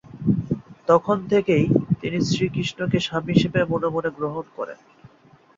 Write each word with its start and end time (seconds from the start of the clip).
তখন 0.87 1.17
থেকেই 1.27 1.65
তিনি 2.01 2.17
শ্রী 2.21 2.45
কৃষ্ণকে 2.49 2.99
স্বামী 2.99 3.31
হিসেবে 3.33 3.59
মনে 3.63 3.87
মনে 3.89 4.09
গ্রহণ 4.17 4.45
করেন। 4.57 4.79